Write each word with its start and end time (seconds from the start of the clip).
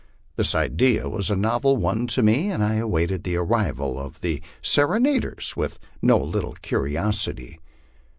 This 0.35 0.55
idea 0.55 1.07
was 1.07 1.29
a 1.29 1.35
novel 1.35 1.77
one 1.77 2.07
to 2.07 2.23
me, 2.23 2.49
and 2.49 2.63
I 2.63 2.77
awaited 2.77 3.23
the 3.23 3.35
arrival 3.35 3.99
of 3.99 4.21
the 4.21 4.41
serenaders 4.63 5.55
with 5.55 5.77
no 6.01 6.17
little 6.17 6.55
curi 6.55 6.93
osity. 6.93 7.59